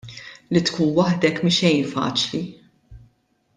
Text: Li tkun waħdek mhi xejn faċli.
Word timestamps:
Li 0.55 0.61
tkun 0.69 0.89
waħdek 0.99 1.37
mhi 1.45 1.53
xejn 1.59 1.85
faċli. 1.93 2.43